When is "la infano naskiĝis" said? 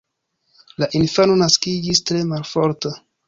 0.83-2.03